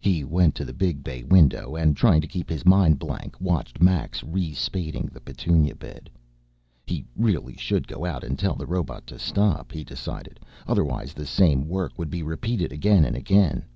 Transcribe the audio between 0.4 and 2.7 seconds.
to the big bay window and, trying to keep his